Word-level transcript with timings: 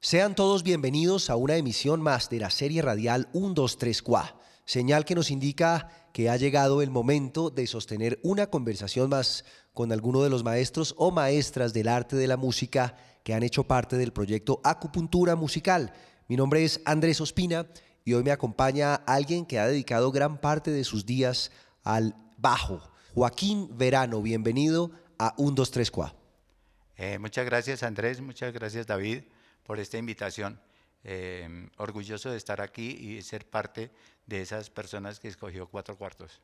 Sean 0.00 0.34
todos 0.34 0.62
bienvenidos 0.62 1.30
a 1.30 1.36
una 1.36 1.56
emisión 1.56 2.00
más 2.00 2.28
de 2.28 2.38
la 2.38 2.50
serie 2.50 2.82
radial 2.82 3.28
123 3.32 4.02
Qua, 4.02 4.38
señal 4.64 5.04
que 5.04 5.14
nos 5.14 5.30
indica 5.30 5.88
que 6.12 6.28
ha 6.30 6.36
llegado 6.36 6.80
el 6.80 6.90
momento 6.90 7.50
de 7.50 7.66
sostener 7.66 8.20
una 8.22 8.48
conversación 8.48 9.08
más 9.08 9.44
con 9.72 9.90
alguno 9.90 10.22
de 10.22 10.30
los 10.30 10.44
maestros 10.44 10.94
o 10.98 11.10
maestras 11.10 11.72
del 11.72 11.88
arte 11.88 12.14
de 12.14 12.28
la 12.28 12.36
música 12.36 12.94
que 13.24 13.34
han 13.34 13.42
hecho 13.42 13.64
parte 13.64 13.96
del 13.96 14.12
proyecto 14.12 14.60
Acupuntura 14.62 15.34
Musical. 15.34 15.92
Mi 16.28 16.36
nombre 16.36 16.62
es 16.62 16.80
Andrés 16.84 17.20
Ospina 17.20 17.66
y 18.04 18.12
hoy 18.12 18.22
me 18.22 18.32
acompaña 18.32 18.94
alguien 18.94 19.44
que 19.44 19.58
ha 19.58 19.66
dedicado 19.66 20.12
gran 20.12 20.40
parte 20.40 20.70
de 20.70 20.84
sus 20.84 21.06
días 21.06 21.50
al 21.82 22.14
bajo, 22.36 22.92
Joaquín 23.14 23.76
Verano. 23.76 24.22
Bienvenido 24.22 24.92
a 25.18 25.34
123 25.36 25.90
Qua. 25.90 26.14
Eh, 26.96 27.18
muchas 27.18 27.44
gracias 27.46 27.82
Andrés, 27.82 28.20
muchas 28.20 28.52
gracias 28.52 28.86
David 28.86 29.22
por 29.66 29.80
esta 29.80 29.98
invitación. 29.98 30.58
Eh, 31.04 31.68
orgulloso 31.76 32.30
de 32.30 32.36
estar 32.36 32.60
aquí 32.60 32.88
y 32.90 33.22
ser 33.22 33.46
parte 33.46 33.90
de 34.26 34.40
esas 34.42 34.70
personas 34.70 35.20
que 35.20 35.28
escogió 35.28 35.68
Cuatro 35.68 35.96
Cuartos. 35.96 36.40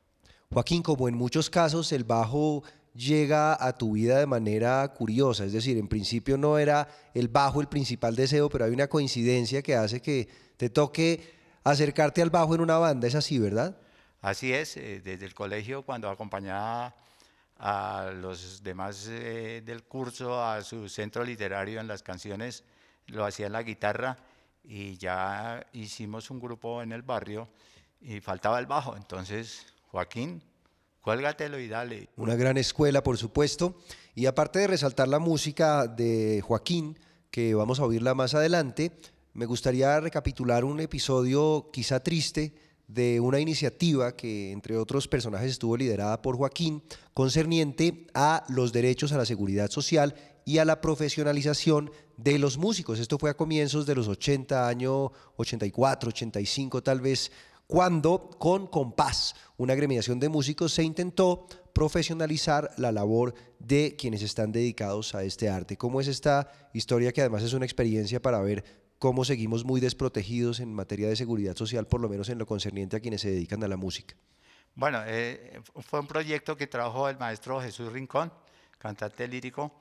Joaquín, 0.53 0.83
como 0.83 1.09
en 1.09 1.17
muchos 1.17 1.51
casos, 1.51 1.91
el 1.93 2.05
bajo 2.05 2.63
llega 2.95 3.57
a 3.59 3.77
tu 3.77 3.93
vida 3.93 4.19
de 4.19 4.27
manera 4.27 4.87
curiosa, 4.89 5.45
es 5.45 5.53
decir, 5.53 5.79
en 5.79 5.89
principio 5.89 6.37
no 6.37 6.59
era 6.59 6.89
el 7.15 7.29
bajo 7.29 7.61
el 7.61 7.69
principal 7.69 8.15
deseo, 8.15 8.49
pero 8.51 8.67
hay 8.67 8.71
una 8.71 8.87
coincidencia 8.87 9.63
que 9.63 9.75
hace 9.75 10.01
que 10.01 10.29
te 10.59 10.69
toque 10.69 11.35
acercarte 11.65 12.21
al 12.23 12.31
bajo 12.31 12.55
en 12.55 12.61
una 12.61 12.77
banda, 12.79 13.09
es 13.09 13.15
así, 13.15 13.39
¿verdad? 13.39 13.77
Así 14.21 14.53
es, 14.53 14.77
eh, 14.77 15.01
desde 15.03 15.25
el 15.25 15.35
colegio 15.35 15.83
cuando 15.83 16.09
acompañaba 16.11 16.95
a 17.59 18.13
los 18.15 18.63
demás 18.63 19.09
eh, 19.09 19.63
del 19.65 19.85
curso 19.85 20.45
a 20.45 20.63
su 20.63 20.89
centro 20.89 21.25
literario 21.25 21.81
en 21.81 21.89
las 21.89 22.03
canciones, 22.03 22.63
lo 23.07 23.25
hacía 23.25 23.47
en 23.47 23.53
la 23.53 23.63
guitarra 23.63 24.17
y 24.65 24.97
ya 24.97 25.67
hicimos 25.73 26.31
un 26.31 26.41
grupo 26.41 26.83
en 26.83 26.93
el 26.93 27.03
barrio 27.03 27.49
y 28.01 28.21
faltaba 28.21 28.59
el 28.59 28.67
bajo. 28.67 28.97
Entonces, 28.97 29.67
Joaquín, 29.91 30.43
cuélgatelo 31.01 31.59
y 31.59 31.69
dale. 31.69 32.09
Una 32.17 32.35
gran 32.35 32.57
escuela, 32.57 33.03
por 33.03 33.19
supuesto. 33.19 33.77
Y 34.15 34.27
aparte 34.27 34.61
de 34.61 34.67
resaltar 34.67 35.09
la 35.09 35.19
música 35.19 35.87
de 35.87 36.43
Joaquín, 36.43 36.99
que 37.31 37.55
vamos 37.55 37.81
a 37.81 37.85
oírla 37.85 38.15
más 38.15 38.35
adelante, 38.35 38.93
me 39.35 39.47
gustaría 39.47 39.99
recapitular 40.01 40.65
un 40.65 40.81
episodio 40.81 41.71
quizá 41.73 42.01
triste 42.01 42.55
de 42.93 43.21
una 43.21 43.41
iniciativa 43.41 44.15
que, 44.15 44.53
entre 44.53 44.77
otros 44.77 45.09
personajes, 45.09 45.51
estuvo 45.51 45.77
liderada 45.77 46.21
por 46.21 46.37
Joaquín, 46.37 46.83
concerniente 47.15 48.07
a 48.15 48.45
los 48.49 48.73
derechos 48.73 49.13
a 49.13 49.19
la 49.19 49.25
seguridad 49.25 49.71
social 49.71 50.15
y 50.45 50.59
a 50.59 50.65
la 50.65 50.81
profesionalización 50.81 51.91
de 52.17 52.39
los 52.39 52.59
músicos. 52.59 52.99
Esto 52.99 53.19
fue 53.19 53.31
a 53.31 53.37
comienzos 53.37 53.87
de 53.87 53.95
los 53.95 54.09
80, 54.09 54.69
año 54.69 55.13
84, 55.37 56.11
85 56.11 56.83
tal 56.83 57.01
vez, 57.01 57.31
cuando 57.67 58.29
con 58.39 58.67
Compás, 58.67 59.35
una 59.57 59.73
agremiación 59.73 60.21
de 60.21 60.29
músicos, 60.29 60.75
se 60.75 60.83
intentó 60.83 61.47
profesionalizar 61.73 62.71
la 62.77 62.93
labor 62.93 63.35
de 63.59 63.97
quienes 63.97 64.23
están 64.23 64.53
dedicados 64.53 65.15
a 65.15 65.25
este 65.25 65.49
arte. 65.49 65.79
¿Cómo 65.79 66.01
es 66.01 66.09
esta 66.09 66.51
historia 66.75 67.13
que 67.13 67.23
además 67.23 67.43
es 67.43 67.55
una 67.55 67.65
experiencia 67.65 68.21
para 68.21 68.41
ver 68.41 68.82
cómo 69.03 69.25
seguimos 69.25 69.65
muy 69.65 69.81
desprotegidos 69.81 70.61
en 70.61 70.73
materia 70.73 71.09
de 71.09 71.17
seguridad 71.17 71.57
social, 71.57 71.89
por 71.89 72.01
lo 72.01 72.09
menos 72.09 72.29
en 72.29 72.39
lo 72.39 72.47
concerniente 72.47 72.97
a 72.97 73.01
quienes 73.01 73.23
se 73.23 73.33
dedican 73.33 73.65
a 73.65 73.67
la 73.67 73.77
música? 73.77 74.15
Bueno, 74.77 75.03
eh, 75.05 75.61
fue 75.81 75.99
un 75.99 76.07
proyecto 76.07 76.57
que 76.57 76.69
trabajó 76.69 77.09
el 77.09 77.19
maestro 77.19 77.61
Jesús 77.61 77.93
Rincón, 77.93 78.33
cantante 78.79 79.27
lírico, 79.27 79.73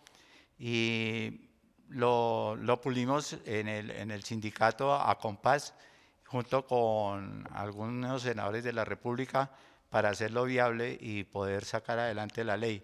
y 0.58 1.52
lo, 1.90 2.56
lo 2.56 2.82
pulimos 2.82 3.38
en 3.46 3.68
el, 3.68 3.92
en 3.92 4.10
el 4.10 4.24
sindicato 4.24 4.92
a 4.96 5.16
compás 5.20 5.76
junto 6.26 6.66
con 6.66 7.48
algunos 7.54 8.24
senadores 8.24 8.64
de 8.64 8.74
la 8.74 8.86
República 8.86 9.52
para 9.92 10.10
hacerlo 10.10 10.46
viable 10.46 10.98
y 11.00 11.26
poder 11.26 11.64
sacar 11.64 12.00
adelante 12.00 12.44
la 12.44 12.58
ley. 12.58 12.84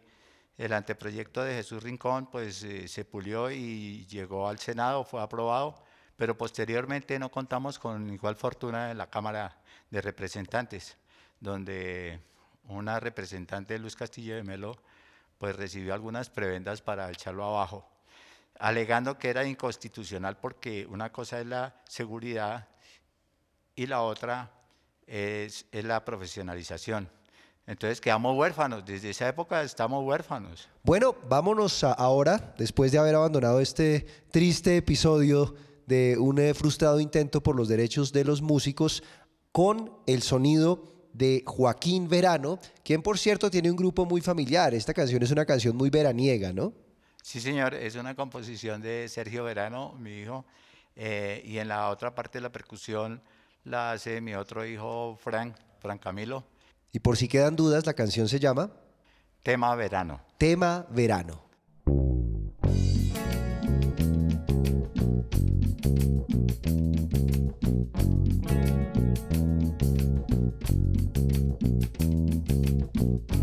El 0.55 0.71
anteproyecto 0.73 1.43
de 1.43 1.55
Jesús 1.55 1.81
Rincón 1.81 2.29
pues 2.29 2.61
eh, 2.61 2.87
se 2.87 3.05
pulió 3.05 3.49
y 3.49 4.05
llegó 4.05 4.47
al 4.47 4.59
Senado, 4.59 5.03
fue 5.03 5.19
aprobado, 5.19 5.86
pero 6.17 6.37
posteriormente 6.37 7.17
no 7.19 7.29
contamos 7.29 7.79
con 7.79 8.11
igual 8.11 8.35
fortuna 8.35 8.91
en 8.91 8.97
la 8.97 9.09
Cámara 9.09 9.55
de 9.89 10.01
Representantes, 10.01 10.97
donde 11.39 12.19
una 12.67 12.99
representante, 12.99 13.77
Luz 13.77 13.95
Castillo 13.95 14.35
de 14.35 14.43
Melo, 14.43 14.75
pues 15.37 15.55
recibió 15.55 15.93
algunas 15.93 16.29
prebendas 16.29 16.81
para 16.81 17.09
echarlo 17.11 17.45
abajo, 17.45 17.87
alegando 18.59 19.17
que 19.17 19.29
era 19.29 19.45
inconstitucional 19.45 20.37
porque 20.37 20.87
una 20.87 21.11
cosa 21.11 21.39
es 21.39 21.45
la 21.45 21.75
seguridad 21.87 22.67
y 23.75 23.85
la 23.85 24.01
otra 24.01 24.51
es, 25.05 25.67
es 25.71 25.85
la 25.85 26.03
profesionalización. 26.03 27.09
Entonces 27.67 28.01
quedamos 28.01 28.35
huérfanos, 28.35 28.85
desde 28.85 29.11
esa 29.11 29.27
época 29.27 29.61
estamos 29.61 30.03
huérfanos. 30.03 30.67
Bueno, 30.83 31.15
vámonos 31.27 31.83
ahora, 31.83 32.55
después 32.57 32.91
de 32.91 32.97
haber 32.97 33.13
abandonado 33.13 33.59
este 33.59 34.07
triste 34.31 34.77
episodio 34.77 35.53
de 35.87 36.17
un 36.19 36.37
eh, 36.37 36.53
frustrado 36.53 36.99
intento 36.99 37.41
por 37.41 37.55
los 37.55 37.67
derechos 37.67 38.13
de 38.13 38.23
los 38.23 38.43
músicos, 38.43 39.01
con 39.51 39.91
el 40.05 40.21
sonido 40.21 41.09
de 41.13 41.41
Joaquín 41.47 42.07
Verano, 42.07 42.59
quien 42.83 43.01
por 43.01 43.17
cierto 43.17 43.49
tiene 43.49 43.71
un 43.71 43.77
grupo 43.77 44.05
muy 44.05 44.21
familiar. 44.21 44.75
Esta 44.75 44.93
canción 44.93 45.23
es 45.23 45.31
una 45.31 45.45
canción 45.45 45.75
muy 45.75 45.89
veraniega, 45.89 46.53
¿no? 46.53 46.73
Sí, 47.23 47.41
señor, 47.41 47.73
es 47.73 47.95
una 47.95 48.15
composición 48.15 48.81
de 48.81 49.07
Sergio 49.09 49.43
Verano, 49.43 49.95
mi 49.99 50.19
hijo, 50.19 50.45
eh, 50.95 51.41
y 51.43 51.57
en 51.57 51.69
la 51.69 51.89
otra 51.89 52.13
parte 52.13 52.37
de 52.37 52.43
la 52.43 52.51
percusión 52.51 53.21
la 53.63 53.93
hace 53.93 54.21
mi 54.21 54.35
otro 54.35 54.65
hijo, 54.65 55.17
Frank, 55.21 55.55
Frank 55.79 56.01
Camilo. 56.01 56.45
Y 56.91 56.99
por 56.99 57.17
si 57.17 57.27
quedan 57.27 57.55
dudas, 57.55 57.85
la 57.85 57.93
canción 57.93 58.29
se 58.29 58.39
llama 58.39 58.71
Tema 59.43 59.75
Verano. 59.75 60.21
Tema 60.37 60.85
Verano. 60.89 61.46
Música 72.95 73.37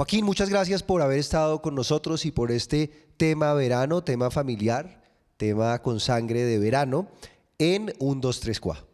Joaquín, 0.00 0.24
muchas 0.24 0.48
gracias 0.48 0.82
por 0.82 1.02
haber 1.02 1.18
estado 1.18 1.60
con 1.60 1.74
nosotros 1.74 2.24
y 2.24 2.30
por 2.30 2.52
este 2.52 2.90
tema 3.18 3.52
verano, 3.52 4.02
tema 4.02 4.30
familiar, 4.30 5.02
tema 5.36 5.78
con 5.82 6.00
sangre 6.00 6.40
de 6.44 6.58
verano 6.58 7.10
en 7.58 7.92
un 7.98 8.18
2, 8.18 8.40
3, 8.40 8.60
4. 8.60 8.86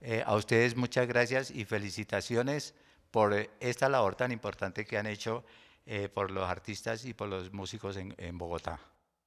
Eh, 0.00 0.24
a 0.26 0.34
ustedes 0.34 0.74
muchas 0.74 1.06
gracias 1.06 1.52
y 1.52 1.64
felicitaciones 1.64 2.74
por 3.12 3.32
eh, 3.32 3.48
esta 3.60 3.88
labor 3.88 4.16
tan 4.16 4.32
importante 4.32 4.84
que 4.84 4.98
han 4.98 5.06
hecho 5.06 5.44
eh, 5.86 6.08
por 6.08 6.32
los 6.32 6.50
artistas 6.50 7.04
y 7.04 7.14
por 7.14 7.28
los 7.28 7.52
músicos 7.52 7.96
en 7.96 8.36
Bogotá. 8.36 8.80